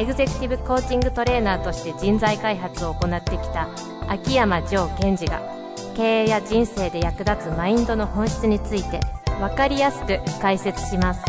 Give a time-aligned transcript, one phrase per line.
[0.00, 3.68] エグゼクティブコーチングトレーナーとして人材開発を行ってきた
[4.08, 5.42] 秋山城賢治が
[5.94, 8.98] 経営や人生で役立つマインドの本質について
[9.38, 11.22] 分かりやすく解説します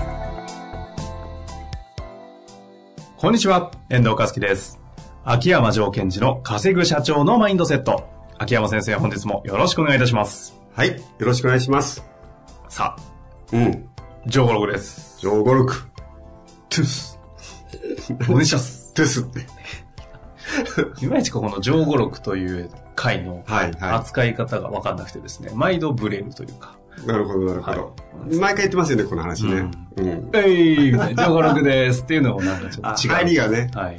[3.18, 4.80] こんにちは、遠藤和樹です。
[5.26, 8.08] 秋山城賢治の稼ぐ社長のマインドセット。
[8.38, 10.58] 秋山先生、本日もよろしくお願いいたします。
[10.73, 10.92] はい。
[10.92, 12.03] よろしくお願いします。
[12.70, 13.90] さあ、うん。
[14.28, 15.20] 上五六です。
[15.20, 15.88] 上五六。
[16.70, 17.20] トゥース。
[18.30, 18.94] お願いします。
[18.94, 19.46] トゥスって。
[21.06, 27.08] いまいちこの上五六という回のはい、は扱い方が分かんなくてですね、毎度ブレるというか、い。
[27.08, 27.81] なるほど、なるほど。
[27.81, 27.92] はい
[28.38, 29.72] 毎回言ってますよね、この話ね。
[29.98, 30.30] うん。
[30.34, 33.14] えいみたいな、上五六ですっていうのもなんかちょあっと違う。
[33.14, 33.72] 入りがね。
[33.73, 33.95] はい。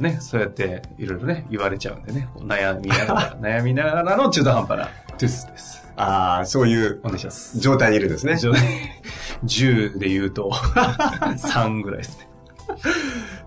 [0.00, 5.82] ね、そうやっていろいろね、言われちゃうんでね、こう悩みながら、 悩みながらの中途半端なトゥースです。
[5.96, 7.58] ああ、そういうお願いします。
[7.58, 8.34] 状態にいるんですね。
[9.44, 10.50] 10で言うと、
[11.36, 12.28] 3ぐらいですね。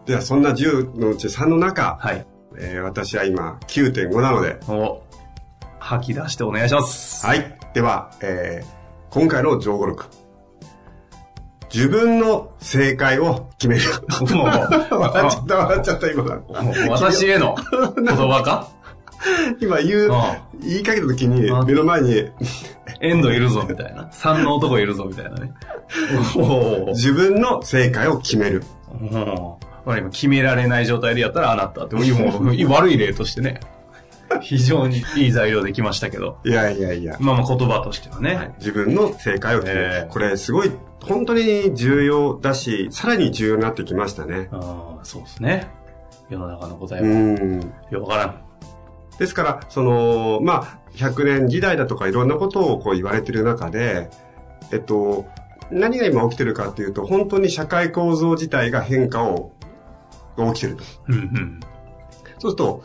[0.05, 2.25] では、そんな10のうち3の中、はい。
[2.57, 5.01] えー私は今9.5なので、お、
[5.79, 7.25] 吐き出してお願いします。
[7.25, 7.57] はい。
[7.73, 8.75] では、えー
[9.11, 10.05] 今回の上五六。
[11.73, 13.83] 自分の正解を決める。
[14.35, 14.45] もう、
[14.99, 16.23] 笑っちゃった、笑っちゃった、今
[16.89, 17.55] 私への
[17.95, 18.67] 言葉か？
[19.59, 22.29] 今言う、あ言いかけた時にあ、目の前に、
[23.01, 24.03] エンドいるぞ、みたいな。
[24.11, 25.53] 3の男いるぞ、みたいなね。
[26.37, 28.63] お自分の正解を決める。
[29.85, 33.59] まあ今決められない状態でやったらあなたって、もう悪い例としてね、
[34.41, 36.37] 非常にいい材料できましたけど。
[36.43, 37.17] いやいやいや。
[37.19, 38.53] まあまあ言葉としてはね。
[38.59, 39.85] 自分の正解を決める。
[39.93, 40.71] えーこれすごい、
[41.03, 44.49] 本当に重要だし、さらに重要になってきましたね。
[44.51, 45.67] ああ、そうですね。
[46.29, 47.73] 世の中の答えうは、ん。
[47.91, 48.41] よくわからん。
[49.19, 54.09] ですから、その、まあ、100年時代だとかいろんなことをこう言われてる中で、
[54.71, 55.27] えっと、
[55.71, 59.53] 何が今起きてるかっていうと、本当に社会構造自体が変化を、
[60.37, 60.83] が起きてると。
[61.07, 61.59] うんうん。
[62.39, 62.83] そうすると、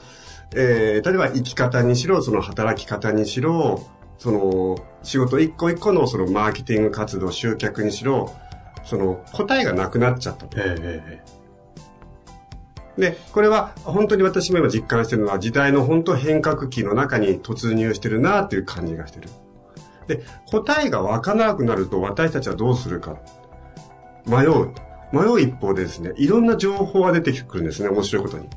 [0.54, 3.86] えー、例えば生き方にしろ、その働き方にしろ、
[4.18, 8.34] その、仕事一個一個のそのマーケティング活動、集客にしろ、
[8.84, 10.58] その答えがなくなっちゃったと。
[10.58, 11.40] えええ
[12.98, 19.28] で、これは本当に私も今実感してるのは時代の本当変革期の中に突入してるなっていう感じがしてる。
[20.06, 23.16] で、答えがわからなくなると私たちはどうするか。
[24.26, 24.72] 迷う。
[25.12, 28.48] 迷う一方でですね、いろんな情報が出てくるんですね、面白いことに。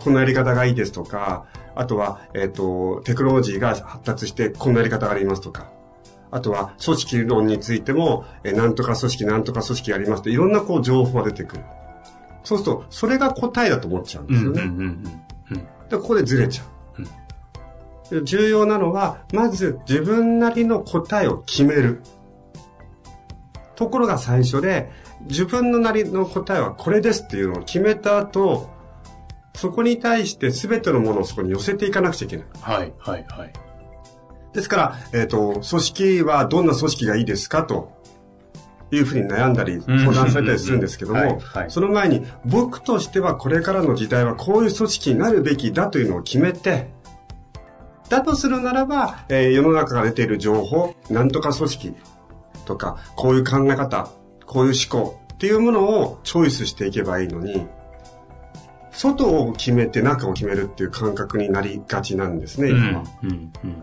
[0.00, 5.70] このやり方がいいですとか、あとは、えっ、と、テクノロジーが発達してこんなやり方がありますとか。
[6.30, 11.64] あとは、組織論についても、えーなんとか組織、なんとか組織がありますと、いろんなこう情報が出てくる。
[12.44, 14.62] そうすると、それが答えだと思っちゃうんですよね。
[14.62, 15.88] うんうんうん。
[15.88, 16.68] で、ここでずれちゃう。
[18.10, 22.02] で重要なのは、まず自分なりの答えを決める。
[23.76, 24.90] ところが最初で、
[25.22, 28.70] 自分のなりの答えはこれですっていうのを決めた後、
[29.54, 32.46] そこに対して全てのものをそこに寄せていかなくちゃいけない。
[32.60, 33.52] はいはいはい。
[34.52, 37.92] ですから、えっ、と、組織はどんな組織がいいですかと
[38.90, 46.90] いうふうに悩んだり、うん相談されたりするんですけどはいもはい、その前に僕としてはこれからの時代はこういう組織になるべきだというのを決めて、
[48.08, 51.94] だとするならば、えー世の中から出ている情報、なんとか組織
[52.64, 54.08] とか、こういう考え方、
[54.48, 57.66] こういう思考っていうものをチョイスしていけばいいのに、
[58.90, 63.04] 外を決めて中を決めるっていう感覚になりがちなんですね、今は。
[63.22, 63.82] うんうんうん。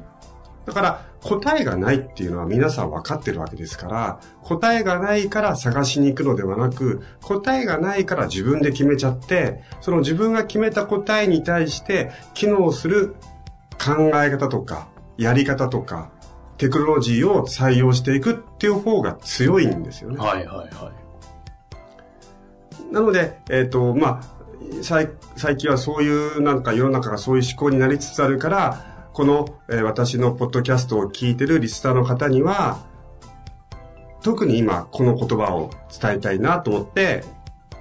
[0.66, 13.16] だから、答えがないっていうのは皆さん分かってるわけですから、答えがないから探しに行くのではなく、答えがないから自分で決めちゃって、その自分が決めた答えに対して機能する
[13.84, 16.09] 考え方とか、やり方とか、
[16.57, 20.17] テクノロジーを採用していくっていう方が強いんですよね。
[20.17, 20.91] はいはいは
[22.90, 22.93] い。
[22.93, 24.35] なので、えっ、と、まあ、
[24.81, 32.85] 最最近はそういう、なんか世の中がそういう思考になりつつあるから、この、えー私のポッドキャストを聞いてるリスナーの方には、
[34.22, 35.69] 特に今この言葉を
[36.02, 37.23] 伝えたいなと思って、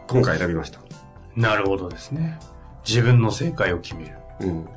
[0.08, 0.80] 今回選びました。
[1.36, 2.38] なるほどですね。
[2.86, 4.18] 自分の正解を決める。
[4.40, 4.68] うん。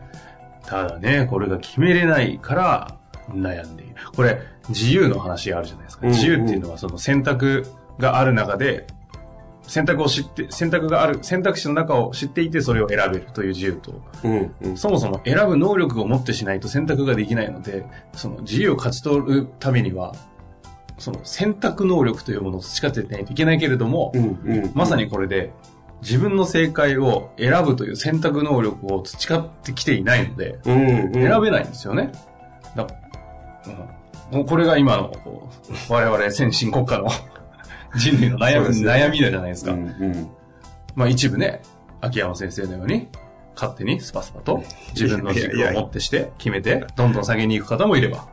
[0.66, 2.98] ただね、これが決めれないから
[3.30, 3.96] 悩んでいる。
[4.16, 4.40] これ、
[4.70, 6.08] 自由の話あるじゃないですか。
[6.08, 7.66] うん自由っていうのはその選択
[8.00, 8.88] がある中で、
[9.68, 14.56] 選択を知って、選択がある、選択肢の中を知っていてそれを選べるという自由と、うん。
[14.62, 14.78] うん。
[14.78, 20.16] そもそも選ぶ能力を持ってしないと選択ができないので、その自由を勝ち取るためには、
[20.98, 24.24] その選択能力というものを培っていないといけないけれども、うん。
[24.24, 24.72] うん。
[24.74, 25.52] まさにこれで
[26.02, 30.88] 自分の正解を選ぶという選択能力を培ってきていないので、うん。
[30.88, 31.14] うん。
[31.14, 32.12] 選べないんですよね。
[32.76, 32.90] だうん、
[34.32, 35.50] もうこれが今のこ
[35.90, 37.08] う我々先進国家の
[37.96, 39.72] 人類の悩み,、悩みじゃないですか。
[39.72, 39.80] うん。
[39.80, 40.28] うん。
[40.96, 41.62] まあ一部ね、
[42.02, 43.08] 秋山先生のように、
[43.56, 48.28] 勝手にスパスパと自分の軸を持ってして決めて、どんどん下げに行く方もいれば。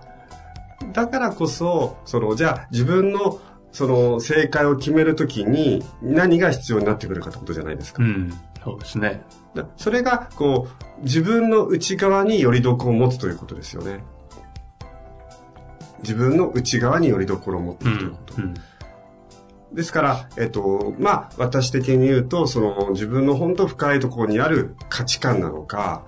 [0.93, 3.41] だからこそ、その、じゃあ自分の、
[3.73, 8.03] その、正解を決めるときに何が必要になってくるかってことじゃないですか。
[8.03, 8.33] うん。
[8.63, 9.23] そうですね。
[9.55, 10.69] だそれが、こ
[11.01, 14.05] う、自分の内側によりどころを持つということですよね。
[16.05, 18.35] 自分の内側によりどころを持っていくということ。
[18.37, 18.55] うん。
[19.73, 26.05] ですから、えっと、まあ、私的に言うと、その、自分の本当深いところにある価値観なのか、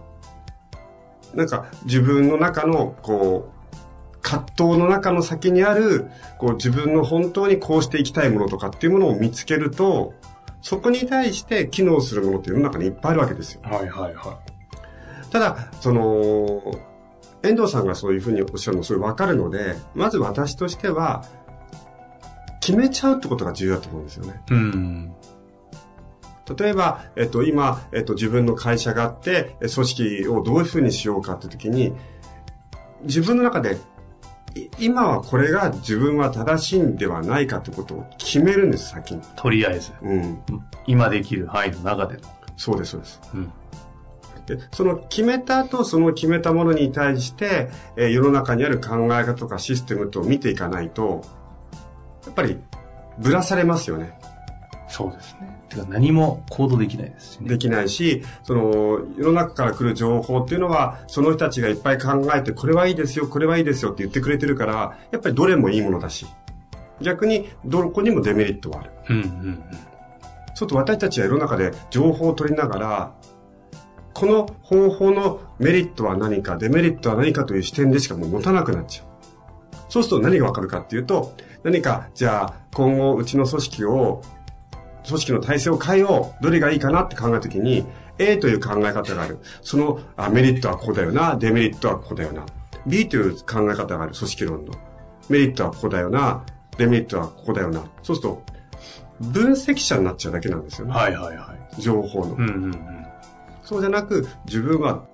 [1.34, 6.06] なんか、自分の中の、こう、葛藤の中の先にある、
[6.38, 10.14] こう、自分の本当にこうしていきたいものとかっていうものを見つけると、
[10.62, 13.60] そこに対して機能するものって世の中にいっぱいあるわけですよ。
[13.64, 14.40] はいはいは
[15.30, 16.62] ただ、その、
[17.48, 21.24] 遠藤さんがそういうふうにおっしゃるのすごいわかるので、まず私としては、
[22.60, 24.42] 決めちゃうってことが重要だと思うんですよね。
[24.50, 24.54] い。
[24.54, 25.12] うん。
[26.58, 31.92] 例えば、えっと、今、えっと、自分の会社があって、え組織をどういうふうにしようかって時に、
[33.02, 33.78] 自分の中で、
[34.54, 39.22] い今はこれが自分は正しいんではないかってことを決めるんです、先に。
[39.36, 40.42] とりあえず、うん。
[40.86, 42.22] 今できる範囲の中での。
[42.56, 43.20] そうです、そうです。
[43.34, 43.52] うん。
[44.46, 51.22] で、その決めた後、その決めたものに対して、えー世の中にある考え方とかシステムと見ていかないと、
[52.24, 52.58] やっぱり、
[53.18, 54.18] ぶらされますよね。
[54.88, 55.56] そうですね。
[55.68, 57.48] てか何も行動できないですしね。
[57.48, 66.26] できないし、その、世の中から来る情報っていうのは、その人たちがいっぱい考えて、これはいいですよ、これはいいですよって言ってくれてるから、やっぱりどれもいいものだし、
[67.00, 68.90] 逆に、どこにもデメリットはある。
[69.10, 69.64] うんうん
[70.56, 73.14] ちょっと私たちは世の中で情報を取りながら、
[74.16, 79.06] この方法のメリットは何か、デメリットは何かという視点でしかもう持たなくなっちゃう。
[79.90, 81.34] そうすると何がわかるかっていうと、
[81.64, 84.22] 何か、じゃあ、今後うちの組織を、
[85.06, 86.42] 組織の体制を変えよう。
[86.42, 87.84] どれがいいかなって考えたときに、
[88.16, 89.38] A という考え方がある。
[89.60, 92.46] そのあメリットはここだよな、デメリットはここだよな。
[92.86, 94.72] B という考え方がある、組織論の。
[95.28, 96.42] メリットはここだよな、
[96.78, 97.84] デメリットはここだよな。
[98.02, 98.42] そうすると、
[99.20, 100.94] 分析者になっちゃうだけなんですよね。
[100.94, 101.82] はいはいはい。
[101.82, 102.32] 情報の。
[102.32, 103.05] うんうんうん。
[103.66, 105.04] そうじゃなく、自分は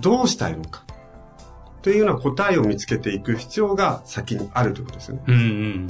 [0.00, 0.84] どうしたいのか。
[1.82, 5.22] というような答えを見つけていく必要が先にあるということですよね。
[5.26, 5.86] うんうん。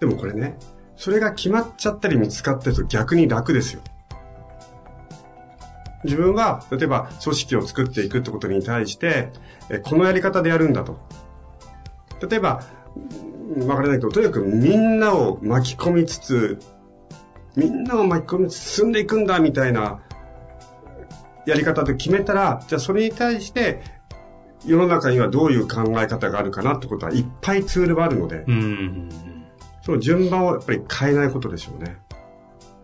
[0.00, 0.58] でもこれね、
[0.96, 3.82] それが決まっちゃったり見つかってると逆に楽ですよ。
[6.04, 9.30] 自分は、例えば組織を作っていくってことに対して、
[9.68, 10.98] えこのやり方でやるんだと。
[12.26, 12.62] 例えば、
[12.96, 16.58] うんわからないけど、とにかくみんなを巻き込みつつ、
[17.56, 20.00] みんなを巻き込みつつ進んでいくんだみたいな
[21.46, 23.82] やり方で決めたら、じゃあそれに対して、
[24.64, 29.08] 世の中にはどういう考え方があるかなってことはいっぱいツールがあるので、うん。
[29.82, 31.98] その順番をやっぱり変えないことでしょうね。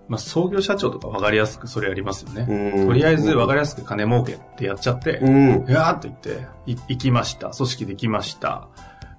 [0.06, 2.46] まあ創業社長とか分かりやすくそれやりますよね。
[2.76, 5.64] うんとりあえず分かりやすく金儲けってやっちゃって、うん。
[5.64, 7.50] ーっと言って、い行きました。
[7.50, 8.68] 組織できました。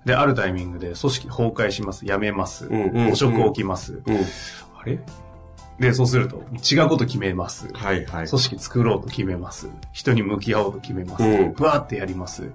[0.05, 2.05] で、あるタイミングで組織崩壊します。
[2.05, 2.67] 辞めます。
[2.67, 4.01] うんうん汚職起きます。
[4.05, 4.15] うん。
[4.15, 4.99] あれ？
[5.79, 7.67] で、そうすると、違うこと決めます。
[7.73, 8.27] はいはい。
[8.27, 9.69] 組織作ろうと決めます。
[9.91, 11.23] 人に向き合おうと決めます。
[11.23, 12.51] うんふわーってやります。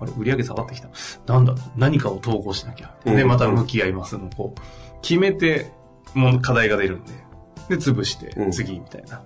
[0.00, 0.88] あれ、売り上げ下がってきた。
[1.32, 2.94] なんだ何かを統合しなきゃ。
[3.04, 4.30] で、うんまた向き合いますの。
[4.34, 4.60] こう、
[5.02, 5.72] 決めて、
[6.14, 7.12] もう課題が出るんで。
[7.68, 9.22] で、潰してう、ん次みたいな。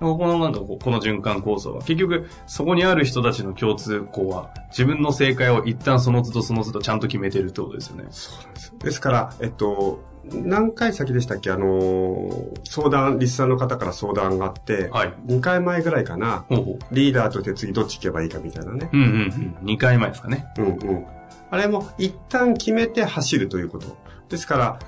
[0.00, 8.04] このなんかこうこの循環構想は、結局、そこにある人たちの共通項は、自分の正解を一旦その都度その都度ちゃんと決めてるってことですよね。
[8.10, 8.72] そうなんです。
[8.78, 10.00] ですから、えっと、
[10.32, 11.50] 何回先でしたっけ？
[11.50, 12.30] あの、
[12.64, 15.14] 相談、リスナーの方から相談があって、はい。
[15.26, 16.78] 2回前ぐらいかな、ほうほう。
[16.92, 18.88] リーダーとして次どっち行けばいいかみたいなね。
[18.92, 19.66] うんうんうん。
[19.66, 20.46] 2回前ですかね。
[20.58, 21.06] うんうん。
[21.50, 23.96] あれも一旦決めて走るということ。
[24.28, 24.78] ですから、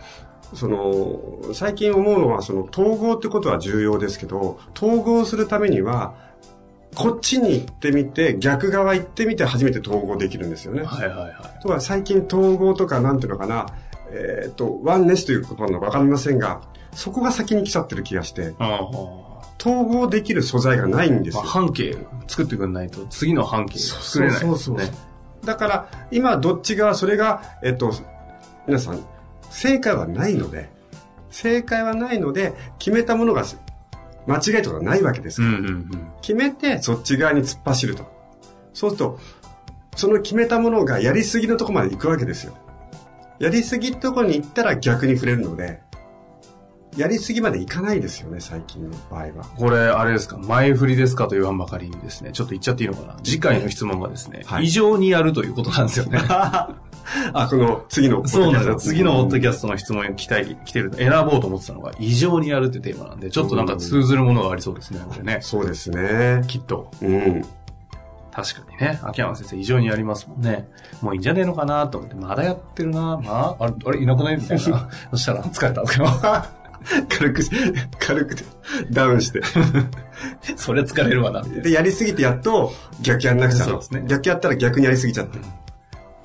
[0.54, 6.14] その、最近思うのは、その、統合ってことは重要ですけど、統合するためには、
[6.94, 10.82] こっちに行ってみて、逆側行ってみて初めて統合できるんですよね。
[10.82, 11.62] はいはいはい。
[11.62, 13.66] とは最近統合とかなんていうのかな、
[14.10, 18.54] えっ、と、ワンネスという言葉なのかわかりませんが、そこが先に来ちゃってる気がして。
[19.58, 21.50] 統合できる素材がないんですまあ、よ。
[21.50, 21.96] 半径
[22.28, 24.92] 作ってくんないと次の半径作れないですそうそうねそ
[25.42, 25.46] う。
[25.46, 27.92] だから、今どっちが、それが、えっと、
[28.66, 29.00] 皆さん、
[29.50, 30.68] 正解はないので、
[31.30, 33.44] 正解はないので、決めたものが
[34.26, 35.42] 間違いとかないわけです。
[35.42, 36.12] うんうんうん。
[36.20, 38.04] 決めてそっち側に突っ走ると。
[38.72, 39.18] そうすると、
[39.94, 42.56] その決めたものがやりすぎのとこまで行くわけですよ。
[43.38, 45.80] やりすぎってとこに行ったら逆に触れるので、
[46.96, 49.44] やりすぎまでいかないですよね、最近の場合は。
[49.56, 53.16] これ、あれですか、前振りですかと言わんばかりにですね、ちょっと言っちゃっていいのかな？
[53.22, 56.18] 次回の質問がですね、はい異常にやるということなんですよね。
[57.34, 58.76] あ、この次のそうなんですよ。
[58.76, 65.38] 次のポッドキャスストの質問に来たい、来てる、選ぼうと思ってたのが、異常にやるってテーマなんで、ちょっとなんか通ずるものがありそうですね、これね。
[65.42, 66.42] そうですね。
[66.48, 66.90] きっと。
[67.02, 67.44] うん。
[68.36, 69.00] 確かにね。
[69.02, 70.68] 秋山先生異常にやりますもんね。
[71.00, 74.90] もういいんじゃねえのかなと思って、まだやってるなまあ、あれ、あれいなくないみたいな。
[75.12, 75.82] そしたら、疲れた。
[77.08, 77.42] 軽く、
[77.98, 78.36] 軽く
[78.90, 79.40] ダウンして。
[80.56, 81.62] それ疲れるわな、みたいな。
[81.62, 85.38] で、やりすぎてやっと逆やんなくちゃそうですね逆やったら逆にやりすぎちゃって。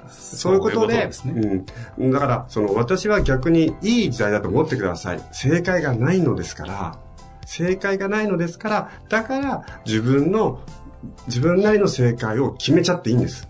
[0.09, 1.65] そういうことで、ですね。
[1.97, 2.11] うん。
[2.11, 5.21] だから、その、私は逆にいい時代だと思ってください。
[5.31, 6.97] 正解がないのですから、
[7.45, 10.61] 正解がないのですから、だから、自分の、
[11.27, 13.49] 自分なりの正解を決めちゃっていいんです。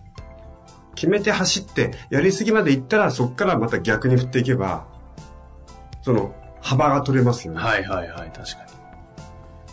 [0.96, 4.88] 決めて走って、やりすぎまで行ったら、そこからまた逆に振っていけば、
[6.02, 7.60] その、幅が取れますよね。
[7.60, 8.72] はいはいはい、確かに。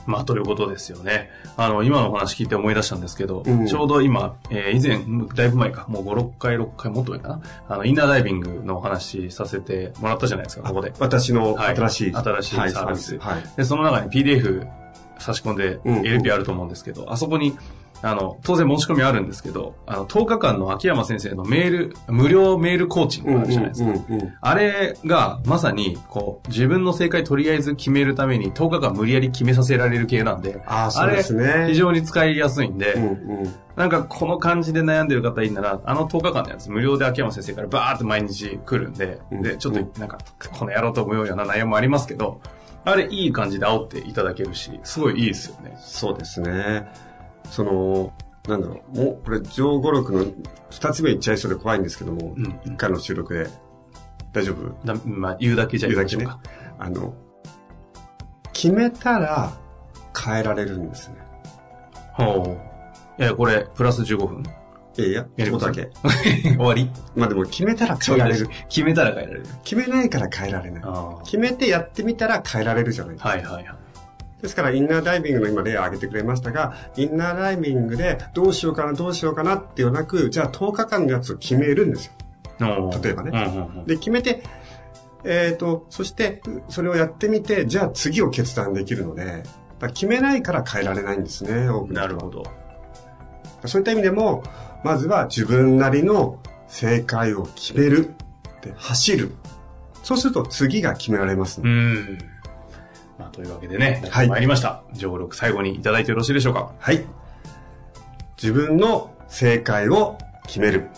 [0.07, 1.29] まあ、ということですよね。
[1.59, 7.41] あの、今のお話聞いて思い出したんですけど、うんちょうど今、えー以前、だいぶ前か、もう5、6回、6回、もっと前かな。
[7.69, 10.95] あの、インナーダイビングのお話させてもらったじゃないですか、ここで。
[10.99, 13.43] 私のはい新しい、新しいはいサービスはい。
[13.59, 14.67] で、その中に PDF
[15.19, 17.57] 差し込んで、うん LP あると思うんですけど、あそこに、
[18.01, 23.91] あの、当然申し込みあるんですけど、あの、10日間の秋山先生のメール、無料メールコーチングがあるじゃないですか。
[23.91, 31.67] うんうんうんあれが、まさに、こう、自分の正解とりあえず決めるために10日間無理やり決めさせられる系なんで、ああ、そうですね。
[31.69, 33.09] 非常に使いやすいんで、うんう
[33.43, 33.55] ん。
[33.77, 40.19] なんかこの感じで悩んでる方いいなら、あの10日間のやつ無料で秋山先生からバーって毎日来るんで、うんで、ちょっとなんか、
[40.57, 42.41] このやろうと思うような内容もありますけど、
[42.89, 45.77] あれいい感じで煽っていただけるし、すごいいいですよね。
[45.79, 46.89] そうですね。
[47.51, 48.13] その、
[48.49, 50.25] なんだろう、もう、これ、上五六の
[50.71, 53.47] 二つ目言っちゃいそうで怖いんですけども、うん一回の収録で、
[54.33, 54.87] 大丈夫？
[54.87, 56.85] だまあ、言うだけじゃ言うだけね言いましょうか。。
[56.85, 57.15] あの、
[58.55, 59.53] 決めたら
[60.19, 61.17] 変えられるんですね。
[62.15, 62.59] ほ
[63.19, 63.23] う。
[63.23, 64.43] いや、これ、プラス15分。
[64.99, 65.91] いやいや、やります一つだけ。
[66.51, 68.49] 終わりまあでも決めたら変えられる。
[68.69, 69.47] 決めたら変えられる。
[69.63, 70.83] 決めないから変えられない。
[70.85, 73.31] あ決めてやってみたら変えられるじゃないですあ。
[73.31, 73.37] か。
[73.37, 73.89] はいはいはい。
[74.43, 82.13] ですから、インナーダイビングの今例を挙げてくれましたが、インナーダイビングでどうしようかな、どうしようかなっていうなく、じゃあ10日間のやつを決めるんですよ。
[83.03, 83.33] 例えばね
[83.87, 84.43] で、決めて、
[85.25, 89.43] えっ、と、そして、それをやってみて、じゃあ次を決断できるので、
[89.89, 92.45] 決めないから変えられないんですね、多くなるほど。
[93.67, 94.45] そういった意味でも、
[94.85, 98.15] まずは自分なりの正解を決める。
[98.63, 99.33] で、走る。
[100.03, 102.19] そうすると次が決められますね、うん。
[103.19, 104.83] まあ、というわけでね、はい参りました。
[104.93, 106.73] 上録最後にいただいてよろしいでしょうか。
[106.79, 107.05] はい。
[108.41, 110.17] 自分の正解を
[110.47, 110.89] 決める。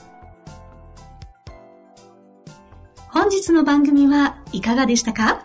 [3.08, 5.44] 本日の番組はいかがでしたか？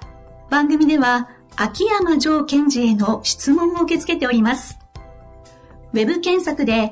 [0.50, 4.78] 番組では秋山城賢治への質問を受け付けております。
[5.94, 6.92] ウェブ検索で